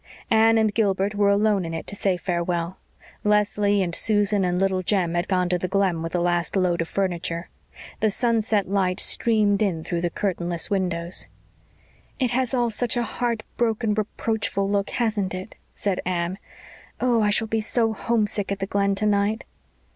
[0.31, 2.79] Anne and Gilbert were alone in it to say farewell.
[3.23, 6.81] Leslie and Susan and Little Jem had gone to the Glen with the last load
[6.81, 7.49] of furniture.
[7.99, 11.27] The sunset light streamed in through the curtainless windows.
[12.17, 16.39] "It has all such a heart broken, reproachful look, hasn't it?" said Anne.
[16.99, 19.43] "Oh, I shall be so homesick at the Glen tonight!"